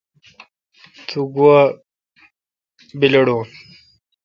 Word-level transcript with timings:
تو 1.07 1.19
گوا 1.33 1.59
بیلڑون۔ 2.99 3.43